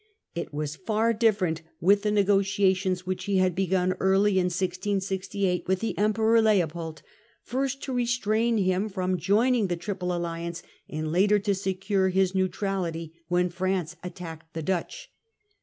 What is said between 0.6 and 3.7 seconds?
far different with the negotiations which he had